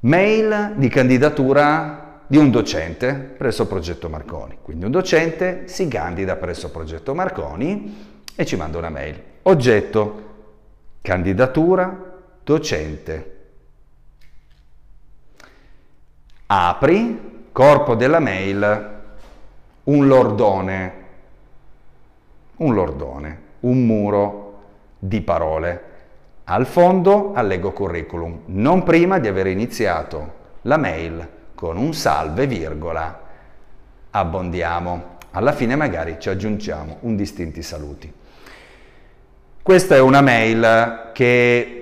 Mail 0.00 0.74
di 0.76 0.88
candidatura 0.88 2.20
di 2.26 2.36
un 2.36 2.50
docente 2.50 3.14
presso 3.14 3.66
Progetto 3.66 4.10
Marconi. 4.10 4.58
Quindi 4.60 4.84
un 4.84 4.90
docente 4.90 5.62
si 5.68 5.88
candida 5.88 6.36
presso 6.36 6.70
Progetto 6.70 7.14
Marconi 7.14 8.18
e 8.34 8.44
ci 8.44 8.56
manda 8.56 8.76
una 8.76 8.90
mail. 8.90 9.18
Oggetto 9.44 10.28
candidatura 11.00 12.12
docente. 12.44 13.39
Apri, 16.52 17.46
corpo 17.52 17.94
della 17.94 18.18
mail, 18.18 18.90
un 19.84 20.06
lordone, 20.08 20.92
un 22.56 22.74
lordone, 22.74 23.40
un 23.60 23.86
muro 23.86 24.62
di 24.98 25.20
parole. 25.20 25.82
Al 26.42 26.66
fondo 26.66 27.34
allego 27.34 27.70
curriculum, 27.70 28.40
non 28.46 28.82
prima 28.82 29.20
di 29.20 29.28
aver 29.28 29.46
iniziato 29.46 30.32
la 30.62 30.76
mail 30.76 31.28
con 31.54 31.76
un 31.76 31.94
salve 31.94 32.48
virgola, 32.48 33.20
abbondiamo. 34.10 35.18
Alla 35.30 35.52
fine 35.52 35.76
magari 35.76 36.16
ci 36.18 36.30
aggiungiamo 36.30 36.96
un 37.02 37.14
distinti 37.14 37.62
saluti. 37.62 38.12
Questa 39.62 39.94
è 39.94 40.00
una 40.00 40.20
mail 40.20 41.10
che 41.12 41.79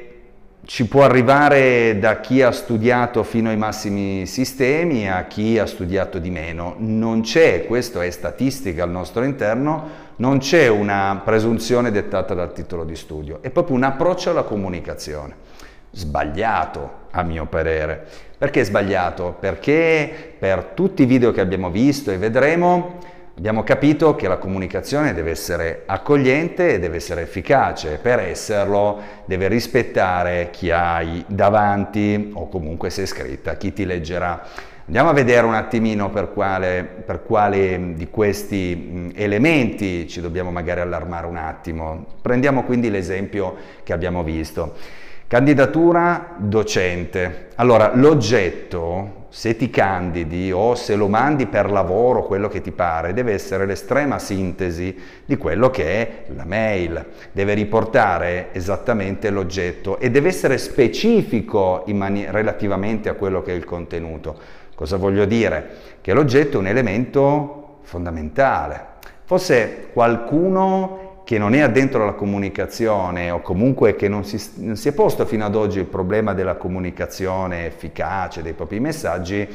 ci 0.68 0.86
può 0.86 1.02
arrivare 1.02 1.98
da 1.98 2.20
chi 2.20 2.42
ha 2.42 2.50
studiato 2.50 3.22
fino 3.22 3.48
ai 3.48 3.56
massimi 3.56 4.26
sistemi 4.26 5.10
a 5.10 5.24
chi 5.24 5.58
ha 5.58 5.64
studiato 5.64 6.18
di 6.18 6.28
meno. 6.28 6.74
Non 6.76 7.22
c'è, 7.22 7.64
questo 7.64 8.02
è 8.02 8.10
statistica 8.10 8.82
al 8.82 8.90
nostro 8.90 9.24
interno, 9.24 9.88
non 10.16 10.40
c'è 10.40 10.68
una 10.68 11.22
presunzione 11.24 11.90
dettata 11.90 12.34
dal 12.34 12.52
titolo 12.52 12.84
di 12.84 12.96
studio, 12.96 13.38
è 13.40 13.48
proprio 13.48 13.76
un 13.76 13.84
approccio 13.84 14.28
alla 14.28 14.42
comunicazione. 14.42 15.36
Sbagliato, 15.90 16.90
a 17.12 17.22
mio 17.22 17.46
parere. 17.46 18.06
Perché 18.36 18.62
sbagliato? 18.62 19.36
Perché 19.40 20.34
per 20.38 20.72
tutti 20.74 21.04
i 21.04 21.06
video 21.06 21.32
che 21.32 21.40
abbiamo 21.40 21.70
visto 21.70 22.10
e 22.10 22.18
vedremo 22.18 22.98
abbiamo 23.38 23.62
capito 23.62 24.16
che 24.16 24.26
la 24.26 24.36
comunicazione 24.36 25.14
deve 25.14 25.30
essere 25.30 25.84
accogliente 25.86 26.74
e 26.74 26.78
deve 26.80 26.96
essere 26.96 27.22
efficace. 27.22 28.00
Per 28.02 28.18
esserlo 28.18 29.00
deve 29.26 29.46
rispettare 29.46 30.48
chi 30.50 30.72
hai 30.72 31.24
davanti 31.28 32.32
o 32.34 32.48
comunque 32.48 32.90
se 32.90 33.04
è 33.04 33.06
scritta, 33.06 33.56
chi 33.56 33.72
ti 33.72 33.84
leggerà. 33.84 34.44
Andiamo 34.86 35.10
a 35.10 35.12
vedere 35.12 35.46
un 35.46 35.54
attimino 35.54 36.10
per 36.10 36.32
quale, 36.32 36.82
per 36.82 37.22
quale 37.22 37.92
di 37.94 38.08
questi 38.10 39.12
elementi 39.14 40.08
ci 40.08 40.20
dobbiamo 40.20 40.50
magari 40.50 40.80
allarmare 40.80 41.26
un 41.26 41.36
attimo. 41.36 42.06
Prendiamo 42.20 42.64
quindi 42.64 42.90
l'esempio 42.90 43.54
che 43.84 43.92
abbiamo 43.92 44.24
visto. 44.24 44.74
Candidatura 45.28 46.36
docente. 46.38 47.48
Allora, 47.56 47.90
l'oggetto, 47.94 49.26
se 49.28 49.56
ti 49.56 49.68
candidi 49.68 50.50
o 50.50 50.74
se 50.74 50.96
lo 50.96 51.06
mandi 51.06 51.44
per 51.44 51.70
lavoro, 51.70 52.24
quello 52.24 52.48
che 52.48 52.62
ti 52.62 52.72
pare, 52.72 53.12
deve 53.12 53.34
essere 53.34 53.66
l'estrema 53.66 54.18
sintesi 54.18 54.98
di 55.26 55.36
quello 55.36 55.68
che 55.68 55.84
è 55.84 56.22
la 56.34 56.46
mail. 56.46 57.04
Deve 57.30 57.52
riportare 57.52 58.48
esattamente 58.52 59.28
l'oggetto 59.28 59.98
e 59.98 60.10
deve 60.10 60.28
essere 60.28 60.56
specifico 60.56 61.84
relativamente 61.84 63.10
a 63.10 63.14
quello 63.14 63.42
che 63.42 63.52
è 63.52 63.54
il 63.54 63.66
contenuto. 63.66 64.34
Cosa 64.74 64.96
voglio 64.96 65.26
dire? 65.26 65.68
Che 66.00 66.14
l'oggetto 66.14 66.56
è 66.56 66.60
un 66.60 66.68
elemento 66.68 67.80
fondamentale. 67.82 68.96
Forse 69.24 69.88
qualcuno 69.92 71.07
che 71.28 71.36
non 71.36 71.52
è 71.52 71.60
addentro 71.60 72.04
alla 72.04 72.14
comunicazione 72.14 73.30
o 73.30 73.42
comunque 73.42 73.94
che 73.96 74.08
non 74.08 74.24
si, 74.24 74.42
non 74.60 74.76
si 74.76 74.88
è 74.88 74.92
posto 74.92 75.26
fino 75.26 75.44
ad 75.44 75.54
oggi 75.56 75.78
il 75.78 75.84
problema 75.84 76.32
della 76.32 76.54
comunicazione 76.54 77.66
efficace 77.66 78.40
dei 78.40 78.54
propri 78.54 78.80
messaggi, 78.80 79.46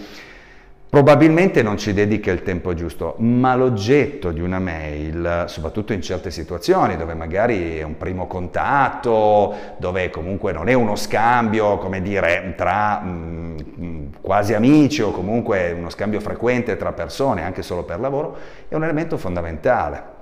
Probabilmente 0.87 1.63
non 1.63 1.79
ci 1.79 1.91
dedica 1.91 2.31
il 2.31 2.43
tempo 2.43 2.75
giusto, 2.75 3.15
ma 3.17 3.55
l'oggetto 3.55 4.29
di 4.29 4.41
una 4.41 4.59
mail, 4.59 5.45
soprattutto 5.47 5.91
in 5.91 6.03
certe 6.03 6.29
situazioni 6.29 6.95
dove 6.97 7.15
magari 7.15 7.79
è 7.79 7.81
un 7.81 7.97
primo 7.97 8.27
contatto, 8.27 9.55
dove 9.77 10.11
comunque 10.11 10.51
non 10.51 10.69
è 10.69 10.73
uno 10.73 10.95
scambio, 10.95 11.79
come 11.79 12.03
dire, 12.03 12.53
tra 12.55 12.99
mh, 12.99 13.55
mm, 13.79 14.05
quasi 14.21 14.53
amici 14.53 15.01
o 15.01 15.09
comunque 15.09 15.71
uno 15.71 15.89
scambio 15.89 16.19
frequente 16.19 16.77
tra 16.77 16.91
persone, 16.91 17.41
anche 17.41 17.63
solo 17.63 17.81
per 17.81 17.99
lavoro, 17.99 18.37
è 18.67 18.75
un 18.75 18.83
elemento 18.83 19.17
fondamentale. 19.17 20.12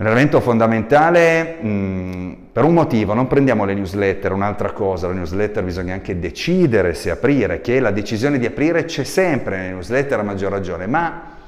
Un 0.00 0.06
elemento 0.06 0.38
fondamentale 0.40 1.60
mh, 1.60 2.36
per 2.52 2.62
un 2.62 2.72
motivo, 2.72 3.14
non 3.14 3.26
prendiamo 3.26 3.64
le 3.64 3.74
newsletter, 3.74 4.30
un'altra 4.30 4.70
cosa, 4.70 5.08
la 5.08 5.12
newsletter 5.14 5.64
bisogna 5.64 5.94
anche 5.94 6.20
decidere 6.20 6.94
se 6.94 7.10
aprire, 7.10 7.60
che 7.60 7.80
la 7.80 7.90
decisione 7.90 8.38
di 8.38 8.46
aprire 8.46 8.84
c'è 8.84 9.02
sempre 9.02 9.56
nelle 9.56 9.72
newsletter 9.72 10.20
a 10.20 10.22
maggior 10.22 10.52
ragione, 10.52 10.86
ma 10.86 11.38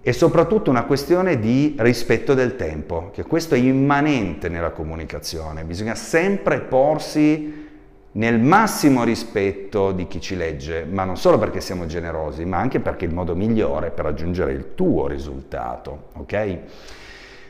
è 0.00 0.12
soprattutto 0.12 0.70
una 0.70 0.84
questione 0.84 1.40
di 1.40 1.74
rispetto 1.76 2.34
del 2.34 2.54
tempo, 2.54 3.10
che 3.12 3.24
questo 3.24 3.56
è 3.56 3.58
immanente 3.58 4.48
nella 4.48 4.70
comunicazione, 4.70 5.64
bisogna 5.64 5.96
sempre 5.96 6.60
porsi 6.60 7.66
nel 8.12 8.38
massimo 8.38 9.02
rispetto 9.02 9.90
di 9.90 10.06
chi 10.06 10.20
ci 10.20 10.36
legge, 10.36 10.86
ma 10.88 11.02
non 11.02 11.16
solo 11.16 11.36
perché 11.36 11.60
siamo 11.60 11.86
generosi, 11.86 12.44
ma 12.44 12.58
anche 12.58 12.78
perché 12.78 13.06
è 13.06 13.08
il 13.08 13.14
modo 13.14 13.34
migliore 13.34 13.90
per 13.90 14.04
raggiungere 14.04 14.52
il 14.52 14.76
tuo 14.76 15.08
risultato, 15.08 16.10
ok? 16.12 16.58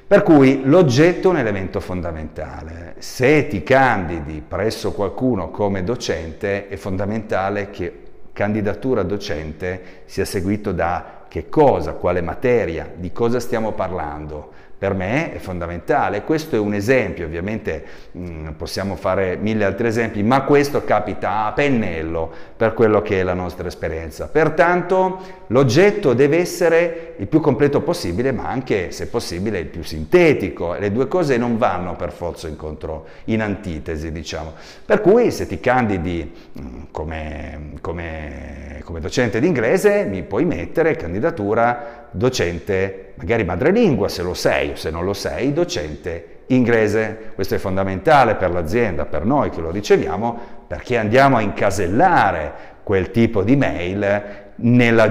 Per 0.08 0.22
cui 0.22 0.62
l'oggetto 0.64 1.28
è 1.28 1.32
un 1.32 1.36
elemento 1.36 1.80
fondamentale. 1.80 2.94
Se 2.96 3.46
ti 3.46 3.62
candidi 3.62 4.40
presso 4.40 4.92
qualcuno 4.92 5.50
come 5.50 5.84
docente, 5.84 6.68
è 6.68 6.76
fondamentale 6.76 7.68
che 7.68 8.04
candidatura 8.32 9.02
docente 9.02 10.04
sia 10.06 10.24
seguito 10.24 10.72
da 10.72 11.26
che 11.28 11.50
cosa, 11.50 11.92
quale 11.92 12.22
materia, 12.22 12.90
di 12.94 13.12
cosa 13.12 13.38
stiamo 13.38 13.72
parlando, 13.72 14.50
per 14.78 14.94
me 14.94 15.34
è 15.34 15.38
fondamentale. 15.38 16.22
Questo 16.22 16.56
è 16.56 16.58
un 16.58 16.72
esempio, 16.72 17.26
ovviamente 17.26 17.84
mh, 18.12 18.20
mm, 18.20 18.48
possiamo 18.52 18.96
fare 18.96 19.36
mille 19.36 19.66
altri 19.66 19.88
esempi, 19.88 20.22
ma 20.22 20.42
questo 20.44 20.84
capita 20.84 21.44
a 21.44 21.52
pennello 21.52 22.32
per 22.56 22.72
quello 22.72 23.02
che 23.02 23.20
è 23.20 23.22
la 23.22 23.34
nostra 23.34 23.68
esperienza. 23.68 24.28
Pertanto 24.28 25.20
l'oggetto 25.48 26.14
deve 26.14 26.38
essere 26.38 27.07
il 27.18 27.26
più 27.26 27.40
completo 27.40 27.80
possibile, 27.80 28.30
ma 28.30 28.48
anche, 28.48 28.92
se 28.92 29.08
possibile, 29.08 29.58
il 29.58 29.66
più 29.66 29.82
sintetico. 29.82 30.74
Le 30.74 30.92
due 30.92 31.08
cose 31.08 31.36
non 31.36 31.58
vanno 31.58 31.96
per 31.96 32.12
forza 32.12 32.46
incontro, 32.46 33.06
in 33.24 33.42
antitesi, 33.42 34.12
diciamo. 34.12 34.52
Per 34.84 35.00
cui 35.00 35.30
se 35.32 35.46
ti 35.46 35.58
candidi 35.58 36.32
mm, 36.60 36.82
come, 36.92 37.72
come, 37.80 38.80
come 38.84 39.00
docente 39.00 39.40
d'inglese, 39.40 40.04
mi 40.04 40.22
puoi 40.22 40.44
mettere 40.44 40.94
candidatura 40.94 42.08
docente, 42.10 43.14
magari 43.16 43.44
madrelingua 43.44 44.08
se 44.08 44.22
lo 44.22 44.34
sei 44.34 44.70
o 44.70 44.76
se 44.76 44.90
non 44.90 45.04
lo 45.04 45.12
sei, 45.12 45.52
docente 45.52 46.36
inglese. 46.46 47.32
Questo 47.34 47.56
è 47.56 47.58
fondamentale 47.58 48.36
per 48.36 48.52
l'azienda, 48.52 49.06
per 49.06 49.24
noi 49.24 49.50
che 49.50 49.60
lo 49.60 49.70
riceviamo, 49.70 50.38
perché 50.68 50.96
andiamo 50.96 51.36
a 51.36 51.40
incasellare 51.40 52.76
quel 52.84 53.10
tipo 53.10 53.42
di 53.42 53.56
mail 53.56 54.46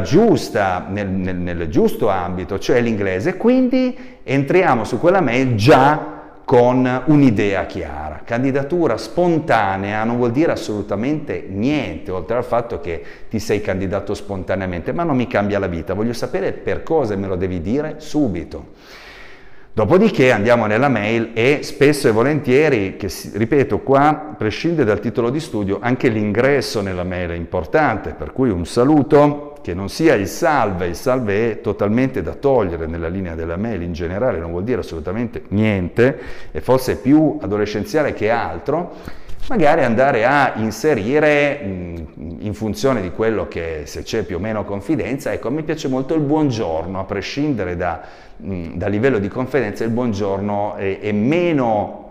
giusta, 0.02 0.86
nel, 0.90 1.08
nel, 1.08 1.36
nel 1.36 1.70
giusto 1.70 2.10
ambito, 2.10 2.60
cioè 2.60 2.82
l'inglese, 2.82 3.38
quindi 3.38 3.96
entriamo 4.24 4.84
su 4.84 5.00
quella 5.00 5.22
mail 5.22 5.56
già 5.56 6.16
con 6.44 7.04
un'idea 7.08 7.66
chiara. 7.66 8.22
Candidatura 8.24 8.98
spontanea 8.98 10.04
non 10.06 10.16
vuol 10.16 10.32
dire 10.32 10.54
assolutamente 10.54 11.46
niente, 11.50 12.10
oltre 12.12 12.38
al 12.38 12.46
fatto 12.46 12.80
che 12.80 13.04
ti 13.30 13.38
sei 13.40 13.60
candidato 13.60 14.14
spontaneamente, 14.14 14.94
ma 14.94 15.04
non 15.04 15.18
mi 15.18 15.28
cambia 15.28 15.60
la 15.60 15.68
vita, 15.68 15.94
voglio 15.94 16.14
sapere 16.14 16.54
per 16.54 16.84
cosa 16.84 17.14
e 17.14 17.18
me 17.18 17.28
lo 17.28 17.36
devi 17.36 17.60
dire 17.62 17.96
subito. 17.98 18.76
Dopodiché 19.78 20.32
andiamo 20.32 20.66
nella 20.66 20.90
mail 20.90 21.34
e 21.36 21.60
spesso 21.62 22.08
e 22.08 22.12
volentieri, 22.12 22.98
che 22.98 23.12
ripeto 23.34 23.82
qua 23.82 24.34
prescinde 24.36 24.84
dal 24.84 25.00
titolo 25.00 25.30
di 25.30 25.40
studio, 25.40 25.78
anche 25.80 26.10
l'ingresso 26.10 26.82
nella 26.82 27.04
mail 27.04 27.30
è 27.30 27.36
importante, 27.36 28.16
per 28.18 28.34
cui 28.34 28.50
un 28.50 28.66
saluto 28.66 29.54
che 29.62 29.76
non 29.76 29.88
sia 29.90 30.16
il 30.16 30.26
salve, 30.26 30.88
il 30.88 30.96
salve 30.96 31.52
è 31.52 31.62
totalmente 31.62 32.24
da 32.24 32.34
togliere 32.34 32.88
nella 32.88 33.08
linea 33.08 33.36
della 33.36 33.56
mail 33.56 33.84
in 33.84 33.94
generale, 33.94 34.40
non 34.40 34.50
vuol 34.50 34.64
dire 34.64 34.80
assolutamente 34.80 35.44
niente, 35.50 36.20
è 36.50 36.60
forse 36.60 36.96
più 36.96 37.38
adolescenziale 37.40 38.14
che 38.14 38.32
altro, 38.32 38.96
magari 39.50 39.84
andare 39.84 40.26
a 40.26 40.54
inserire 40.56 41.60
in 41.64 42.54
funzione 42.54 43.02
di 43.02 43.12
quello 43.12 43.48
che 43.48 43.84
se 43.86 44.04
c'è 44.04 44.24
più 44.24 44.38
o 44.38 44.40
meno 44.40 44.66
confidenza, 44.66 45.32
ecco, 45.32 45.50
me 45.50 45.64
piace 45.64 45.88
molto 45.88 46.14
il 46.14 46.22
buongiorno, 46.22 47.00
a 47.00 47.04
prescindere 47.04 47.76
da, 47.76 48.02
dal 48.36 48.92
livello 48.92 49.20
di 49.20 49.28
confidenza, 49.28 49.84
il 49.84 49.92
buongiorno 49.92 50.76
è, 50.76 51.00
è 51.00 51.12
meno 51.12 52.07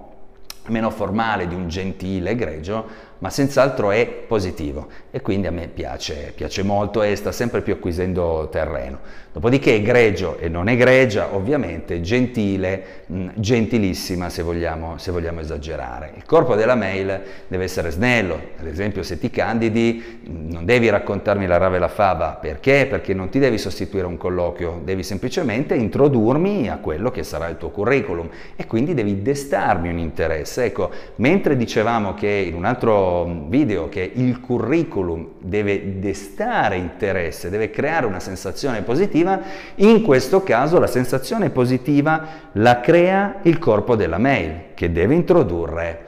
meno 0.69 0.91
formale 0.91 1.47
di 1.47 1.55
un 1.55 1.69
gentile 1.69 2.31
egregio, 2.31 3.15
ma 3.19 3.31
senz'altro 3.31 3.93
è 3.93 4.07
positivo 4.07 4.89
e 5.11 5.23
quindi 5.23 5.47
a 5.47 5.51
me 5.51 5.69
piace, 5.69 6.33
piace 6.35 6.63
molto 6.63 7.03
e 7.03 7.17
sta 7.17 7.33
sempre 7.33 7.63
più 7.63 7.73
acquisendo 7.73 8.49
terreno. 8.51 8.99
Dopodiché 9.33 9.75
egregio 9.75 10.39
e 10.39 10.49
non 10.49 10.69
egregia, 10.69 11.35
ovviamente 11.35 12.01
gentile, 12.01 13.05
mh, 13.07 13.29
gentilissima 13.35 14.29
se 14.29 14.43
vogliamo, 14.43 14.99
se 14.99 15.11
vogliamo 15.11 15.41
esagerare. 15.41 16.13
Il 16.17 16.25
corpo 16.25 16.55
della 16.55 16.75
mail 16.75 17.23
deve 17.49 17.65
essere 17.65 17.91
snello, 17.91 18.39
ad 18.59 18.67
esempio 18.67 19.03
se 19.03 19.19
ti 19.19 19.31
candidi 19.31 20.21
non 20.27 20.65
devi 20.65 20.89
raccontarmi 20.89 21.47
la 21.47 21.57
rave 21.57 21.77
e 21.77 21.81
la 21.81 21.89
fava, 21.89 22.39
perché? 22.41 22.87
Perché 22.89 23.15
non 23.15 23.29
ti 23.29 23.39
devi 23.39 23.59
sostituire 23.59 24.07
un 24.07 24.17
colloquio, 24.17 24.81
devi 24.85 25.03
semplicemente 25.03 25.75
introdurmi 25.75 26.69
a 26.69 26.79
quello 26.79 27.11
che 27.11 27.23
sarà 27.23 27.49
il 27.49 27.57
tuo 27.57 27.71
curriculum 27.71 28.29
e 28.57 28.67
quindi 28.67 28.95
devi 28.95 29.23
destarmi 29.23 29.89
un 29.89 29.99
interesse. 29.99 30.56
Ecco, 30.65 30.91
mentre 31.17 31.57
dicevamo 31.57 32.15
che 32.15 32.29
in 32.29 32.55
un 32.55 32.65
altro 32.65 33.47
video 33.49 33.89
che 33.89 34.11
il 34.15 34.41
curriculum 34.41 35.29
deve 35.41 35.99
destare 35.99 36.77
interesse, 36.77 37.51
deve 37.51 37.71
creare 37.71 38.07
una 38.07 38.21
sensazione 38.21 38.83
positiva, 38.83 39.41
in 39.77 40.03
questo 40.03 40.43
caso 40.43 40.79
la 40.79 40.87
sensazione 40.87 41.51
positiva 41.51 42.27
la 42.53 42.81
crea 42.81 43.37
il 43.43 43.59
corpo 43.59 43.97
della 43.97 44.19
mail 44.19 44.75
che 44.75 44.93
deve 44.93 45.15
introdurre 45.15 46.05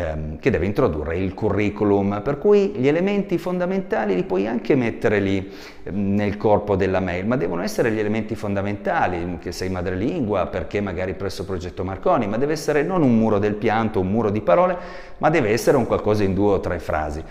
ehm, 0.00 0.38
che 0.38 0.50
deve 0.50 0.66
introdurre 0.66 1.18
il 1.18 1.34
curriculum, 1.34 2.20
per 2.22 2.38
cui 2.38 2.72
gli 2.76 2.88
elementi 2.88 3.38
fondamentali 3.38 4.14
li 4.14 4.24
puoi 4.24 4.46
anche 4.46 4.74
mettere 4.74 5.20
lì 5.20 5.52
ehm, 5.82 6.14
nel 6.14 6.36
corpo 6.36 6.76
della 6.76 7.00
mail, 7.00 7.26
ma 7.26 7.36
devono 7.36 7.62
essere 7.62 7.90
gli 7.90 7.98
elementi 7.98 8.34
fondamentali, 8.34 9.38
che 9.40 9.52
sei 9.52 9.68
madrelingua, 9.68 10.46
perché 10.46 10.80
magari 10.80 11.14
presso 11.14 11.44
Progetto 11.44 11.84
Marconi, 11.84 12.26
ma 12.26 12.36
deve 12.38 12.52
essere 12.52 12.82
non 12.82 13.02
un 13.02 13.16
muro 13.16 13.38
del 13.38 13.54
pianto, 13.54 14.00
un 14.00 14.10
muro 14.10 14.30
di 14.30 14.40
parole, 14.40 14.76
ma 15.18 15.30
deve 15.30 15.50
essere 15.50 15.76
un 15.76 15.86
qualcosa 15.86 16.24
in 16.24 16.34
due 16.34 16.54
o 16.54 16.60
tre 16.60 16.78
frasi 16.78 17.22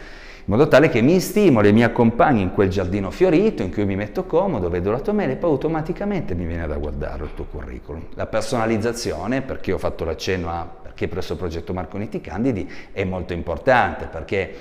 in 0.50 0.56
modo 0.56 0.68
tale 0.68 0.90
che 0.90 1.02
mi 1.02 1.20
stimoli 1.20 1.68
e 1.68 1.72
mi 1.72 1.84
accompagni 1.84 2.42
in 2.42 2.54
quel 2.54 2.70
giardino 2.70 3.12
fiorito 3.12 3.62
in 3.62 3.72
cui 3.72 3.86
mi 3.86 3.96
metto 3.96 4.24
comodo, 4.26 4.68
vedo 4.68 4.90
la 4.90 5.00
tua 5.00 5.14
mail 5.14 5.30
e 5.30 5.36
poi 5.36 5.52
automaticamente 5.52 6.34
mi 6.34 6.48
viene 6.48 6.66
da 6.66 6.76
guardare 6.78 7.26
il 7.26 7.36
tuo 7.36 7.46
curriculum. 7.46 8.08
La 8.16 8.26
personalizzazione, 8.26 9.44
perché 9.44 9.72
ho 9.72 9.78
fatto 9.78 10.06
l'accenno 10.06 10.50
a 10.50 10.68
che 10.96 11.08
presso 11.08 11.34
il 11.34 11.38
progetto 11.38 11.72
Marconiti 11.72 12.20
Candidi 12.20 12.68
è 12.92 13.04
molto 13.04 13.34
importante 13.34 14.08
perché 14.08 14.56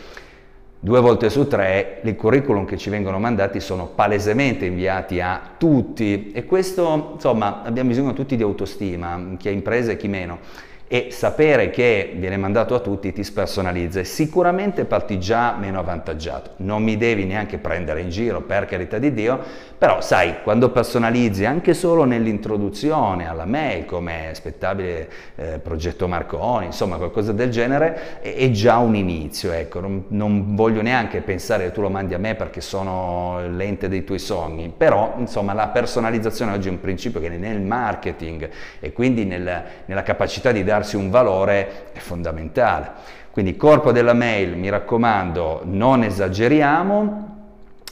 due 0.78 1.00
volte 1.00 1.30
su 1.30 1.48
tre 1.48 2.02
i 2.04 2.14
curriculum 2.14 2.66
che 2.66 2.76
ci 2.76 2.90
vengono 2.90 3.18
mandati 3.18 3.58
sono 3.58 3.86
palesemente 3.86 4.66
inviati 4.66 5.22
a 5.22 5.40
tutti 5.56 6.32
e 6.32 6.44
questo 6.44 7.12
insomma 7.14 7.62
abbiamo 7.62 7.88
bisogno 7.88 8.12
tutti 8.12 8.36
di 8.36 8.42
autostima, 8.42 9.36
chi 9.38 9.48
ha 9.48 9.52
imprese 9.52 9.92
e 9.92 9.96
chi 9.96 10.06
meno 10.06 10.66
e 10.90 11.08
sapere 11.10 11.68
che 11.68 12.14
viene 12.16 12.38
mandato 12.38 12.74
a 12.74 12.80
tutti 12.80 13.12
ti 13.12 13.22
spersonalizza 13.22 14.00
e 14.00 14.04
sicuramente 14.04 14.86
parti 14.86 15.20
già 15.20 15.54
meno 15.54 15.78
avvantaggiato. 15.78 16.52
Non 16.56 16.82
mi 16.82 16.96
devi 16.96 17.26
neanche 17.26 17.58
prendere 17.58 18.00
in 18.00 18.08
giro, 18.08 18.40
per 18.40 18.64
carità 18.64 18.96
di 18.96 19.12
Dio, 19.12 19.38
però 19.76 20.00
sai, 20.00 20.36
quando 20.42 20.70
personalizzi 20.70 21.44
anche 21.44 21.74
solo 21.74 22.04
nell'introduzione 22.04 23.28
alla 23.28 23.44
mail 23.44 23.84
come 23.84 24.30
aspettabile 24.30 25.10
eh, 25.36 25.58
progetto 25.58 26.08
Marconi, 26.08 26.66
insomma 26.66 26.96
qualcosa 26.96 27.32
del 27.32 27.50
genere, 27.50 28.20
è, 28.20 28.34
è 28.34 28.50
già 28.50 28.78
un 28.78 28.94
inizio, 28.94 29.52
ecco, 29.52 29.80
non, 29.80 30.04
non, 30.08 30.54
voglio 30.54 30.80
neanche 30.80 31.20
pensare 31.20 31.64
che 31.64 31.72
tu 31.72 31.82
lo 31.82 31.90
mandi 31.90 32.14
a 32.14 32.18
me 32.18 32.34
perché 32.34 32.62
sono 32.62 33.46
l'ente 33.46 33.88
dei 33.88 34.04
tuoi 34.04 34.18
sogni, 34.18 34.72
però 34.74 35.16
insomma 35.18 35.52
la 35.52 35.68
personalizzazione 35.68 36.52
oggi 36.52 36.68
è 36.68 36.70
un 36.70 36.80
principio 36.80 37.20
che 37.20 37.28
nel 37.28 37.60
marketing 37.60 38.48
e 38.80 38.92
quindi 38.92 39.26
nel, 39.26 39.62
nella 39.84 40.02
capacità 40.02 40.50
di 40.50 40.64
dare 40.64 40.77
darsi 40.78 40.96
un 40.96 41.10
valore 41.10 41.90
è 41.92 41.98
fondamentale. 41.98 43.16
Quindi 43.30 43.56
corpo 43.56 43.92
della 43.92 44.14
mail, 44.14 44.56
mi 44.56 44.68
raccomando, 44.68 45.62
non 45.64 46.02
esageriamo, 46.02 47.36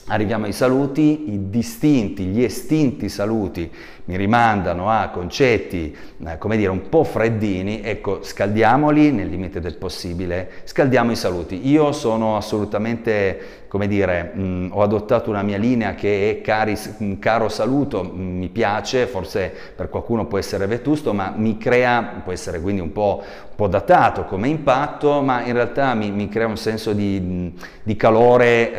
arriviamo 0.06 0.46
ai 0.46 0.52
saluti, 0.52 1.32
i 1.32 1.50
distinti, 1.50 2.24
gli 2.24 2.42
estinti 2.42 3.08
saluti 3.08 3.70
mi 4.06 4.16
rimandano 4.16 4.88
a 4.88 5.08
concetti, 5.08 5.96
eh, 6.24 6.38
come 6.38 6.56
dire, 6.56 6.70
un 6.70 6.88
po' 6.88 7.02
freddini, 7.02 7.82
ecco, 7.82 8.22
scaldiamoli 8.22 9.10
nel 9.10 9.28
limite 9.28 9.58
del 9.58 9.76
possibile, 9.76 10.48
scaldiamo 10.64 11.10
i 11.10 11.16
saluti. 11.16 11.68
Io 11.68 11.90
sono 11.90 12.36
assolutamente, 12.36 13.64
come 13.66 13.88
dire, 13.88 14.30
mh, 14.32 14.40
mm, 14.40 14.68
ho 14.70 14.82
adottato 14.82 15.28
una 15.28 15.42
mia 15.42 15.58
linea 15.58 15.96
che 15.96 16.30
è 16.30 16.40
cari, 16.40 16.76
mh, 16.98 17.14
caro 17.14 17.48
saluto, 17.48 18.04
mh, 18.04 18.20
mi 18.20 18.48
piace, 18.48 19.08
forse 19.08 19.52
per 19.74 19.88
qualcuno 19.88 20.26
può 20.26 20.38
essere 20.38 20.66
vetusto, 20.66 21.12
ma 21.12 21.34
mi 21.36 21.58
crea, 21.58 22.20
può 22.22 22.32
essere 22.32 22.60
quindi 22.60 22.80
un 22.80 22.92
po', 22.92 23.24
un 23.24 23.56
po 23.56 23.66
datato 23.66 24.24
come 24.24 24.46
impatto, 24.46 25.20
ma 25.20 25.44
in 25.44 25.52
realtà 25.52 25.94
mi, 25.94 26.12
mi 26.12 26.28
crea 26.28 26.46
un 26.46 26.56
senso 26.56 26.92
di, 26.92 27.52
di 27.82 27.96
calore 27.96 28.70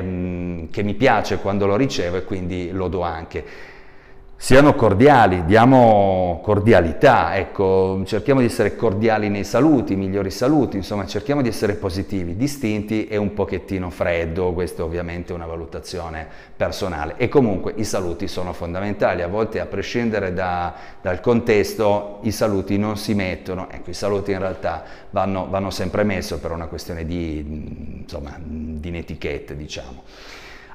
che 0.71 0.83
mi 0.83 0.93
piace 0.93 1.37
quando 1.39 1.65
lo 1.65 1.75
ricevo 1.75 2.15
e 2.17 2.23
quindi 2.23 2.71
lo 2.71 2.87
do 2.87 3.01
anche 3.01 3.75
siano 4.39 4.75
cordiali, 4.75 5.45
diamo 5.45 6.39
cordialità, 6.43 7.35
ecco, 7.37 8.03
cerchiamo 8.05 8.39
di 8.39 8.45
essere 8.45 8.75
cordiali 8.75 9.29
nei 9.29 9.43
saluti, 9.43 9.95
migliori 9.95 10.29
saluti, 10.29 10.77
insomma 10.77 11.07
cerchiamo 11.07 11.41
di 11.41 11.49
essere 11.49 11.73
positivi, 11.73 12.35
distinti 12.35 13.07
e 13.07 13.17
un 13.17 13.33
pochettino 13.33 13.89
freddo, 13.89 14.45
ovviamente 14.45 15.33
è 15.33 15.35
una 15.35 15.47
valutazione 15.47 16.27
personale 16.55 17.15
e 17.17 17.27
comunque 17.29 17.73
i 17.77 17.83
saluti 17.83 18.27
sono 18.27 18.53
fondamentali, 18.53 19.23
a 19.23 19.27
volte 19.27 19.59
a 19.59 19.65
prescindere 19.65 20.31
da, 20.33 20.73
dal 21.01 21.19
contesto 21.19 22.19
i 22.21 22.31
saluti 22.31 22.77
non 22.77 22.95
si 22.95 23.15
mettono, 23.15 23.67
ecco 23.71 23.89
i 23.89 23.95
saluti 23.95 24.31
in 24.31 24.39
realtà 24.39 24.83
vanno, 25.09 25.47
vanno 25.49 25.71
sempre 25.71 26.03
messi 26.03 26.37
per 26.37 26.51
una 26.51 26.67
questione 26.67 27.05
di, 27.05 28.01
insomma, 28.01 28.37
di 28.39 28.95
etichette 28.95 29.57
diciamo. 29.57 30.03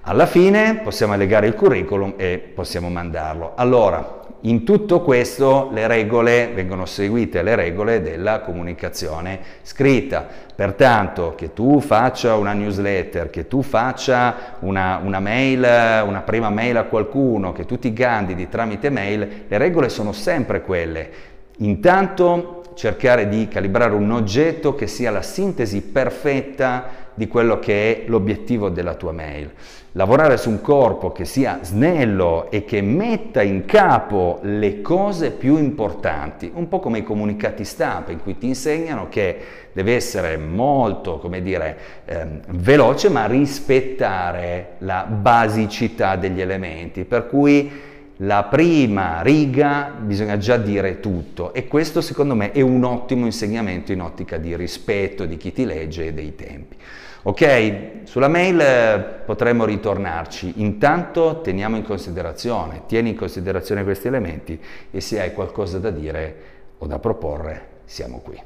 Alla 0.04 0.26
fine 0.26 0.80
possiamo 0.82 1.12
allegare 1.12 1.46
il 1.46 1.54
curriculum 1.54 2.14
e 2.16 2.36
possiamo 2.38 2.88
mandarlo. 2.88 3.52
Allora, 3.54 4.20
in 4.40 4.64
tutto 4.64 5.00
questo 5.02 5.70
le 5.72 5.86
regole 5.86 6.50
vengono 6.52 6.86
seguite, 6.86 7.42
le 7.42 7.54
regole 7.54 8.02
della 8.02 8.40
comunicazione 8.40 9.38
scritta. 9.62 10.26
Pertanto 10.56 11.34
che 11.36 11.52
tu 11.52 11.80
faccia 11.80 12.34
una 12.34 12.52
newsletter, 12.52 13.30
che 13.30 13.46
tu 13.46 13.62
faccia 13.62 14.56
una, 14.58 15.00
una, 15.04 15.20
mail, 15.20 15.60
una 16.04 16.22
prima 16.22 16.50
mail 16.50 16.78
a 16.78 16.84
qualcuno, 16.84 17.52
che 17.52 17.64
tu 17.64 17.78
ti 17.78 17.92
candidi 17.92 18.48
tramite 18.48 18.90
mail, 18.90 19.44
le 19.46 19.58
regole 19.58 19.88
sono 19.88 20.10
sempre 20.10 20.62
quelle. 20.62 21.10
Intanto 21.58 22.61
cercare 22.74 23.28
di 23.28 23.48
calibrare 23.48 23.94
un 23.94 24.10
oggetto 24.10 24.74
che 24.74 24.86
sia 24.86 25.10
la 25.10 25.22
sintesi 25.22 25.82
perfetta 25.82 27.00
di 27.14 27.28
quello 27.28 27.58
che 27.58 28.04
è 28.04 28.08
l'obiettivo 28.08 28.68
della 28.68 28.94
tua 28.94 29.12
mail. 29.12 29.50
Lavorare 29.92 30.38
su 30.38 30.48
un 30.48 30.62
corpo 30.62 31.12
che 31.12 31.26
sia 31.26 31.58
snello 31.60 32.50
e 32.50 32.64
che 32.64 32.80
metta 32.80 33.42
in 33.42 33.66
capo 33.66 34.38
le 34.42 34.80
cose 34.80 35.30
più 35.30 35.58
importanti, 35.58 36.50
un 36.54 36.68
po' 36.68 36.80
come 36.80 37.00
i 37.00 37.02
comunicati 37.02 37.64
stampa 37.64 38.10
in 38.10 38.22
cui 38.22 38.38
ti 38.38 38.46
insegnano 38.46 39.08
che 39.10 39.36
deve 39.72 39.94
essere 39.94 40.38
molto, 40.38 41.18
come 41.18 41.42
dire, 41.42 41.76
ehm, 42.06 42.40
veloce 42.48 43.10
ma 43.10 43.26
rispettare 43.26 44.76
la 44.78 45.04
basicità 45.04 46.16
degli 46.16 46.40
elementi, 46.40 47.04
per 47.04 47.26
cui 47.26 47.90
la 48.18 48.44
prima 48.44 49.22
riga 49.22 49.92
bisogna 49.98 50.36
già 50.36 50.56
dire 50.56 51.00
tutto 51.00 51.52
e 51.52 51.66
questo 51.66 52.00
secondo 52.00 52.34
me 52.34 52.52
è 52.52 52.60
un 52.60 52.84
ottimo 52.84 53.24
insegnamento 53.24 53.92
in 53.92 54.00
ottica 54.00 54.36
di 54.36 54.54
rispetto 54.54 55.24
di 55.24 55.36
chi 55.36 55.52
ti 55.52 55.64
legge 55.64 56.06
e 56.06 56.12
dei 56.12 56.34
tempi. 56.34 56.76
Ok, 57.24 58.00
sulla 58.04 58.26
mail 58.28 58.60
eh, 58.60 59.22
potremmo 59.24 59.64
ritornarci, 59.64 60.54
intanto 60.56 61.40
teniamo 61.40 61.76
in 61.76 61.84
considerazione, 61.84 62.82
tieni 62.86 63.10
in 63.10 63.16
considerazione 63.16 63.84
questi 63.84 64.08
elementi 64.08 64.60
e 64.90 65.00
se 65.00 65.20
hai 65.20 65.32
qualcosa 65.32 65.78
da 65.78 65.90
dire 65.90 66.36
o 66.78 66.86
da 66.86 66.98
proporre 66.98 67.68
siamo 67.84 68.18
qui. 68.18 68.40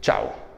Ciao! 0.00 0.51